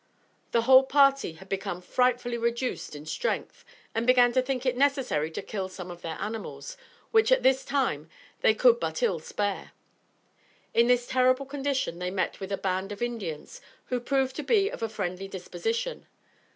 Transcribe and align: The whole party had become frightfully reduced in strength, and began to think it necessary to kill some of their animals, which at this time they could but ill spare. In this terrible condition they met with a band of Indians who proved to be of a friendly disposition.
The 0.49 0.63
whole 0.63 0.81
party 0.81 1.33
had 1.33 1.47
become 1.47 1.79
frightfully 1.79 2.35
reduced 2.35 2.95
in 2.95 3.05
strength, 3.05 3.63
and 3.93 4.07
began 4.07 4.33
to 4.33 4.41
think 4.41 4.65
it 4.65 4.75
necessary 4.75 5.29
to 5.29 5.43
kill 5.43 5.69
some 5.69 5.91
of 5.91 6.01
their 6.01 6.17
animals, 6.19 6.75
which 7.11 7.31
at 7.31 7.43
this 7.43 7.63
time 7.63 8.09
they 8.39 8.55
could 8.55 8.79
but 8.79 9.03
ill 9.03 9.19
spare. 9.19 9.73
In 10.73 10.87
this 10.87 11.05
terrible 11.05 11.45
condition 11.45 11.99
they 11.99 12.09
met 12.09 12.39
with 12.39 12.51
a 12.51 12.57
band 12.57 12.91
of 12.91 13.03
Indians 13.03 13.61
who 13.89 13.99
proved 13.99 14.35
to 14.37 14.43
be 14.43 14.69
of 14.69 14.81
a 14.81 14.89
friendly 14.89 15.27
disposition. 15.27 16.07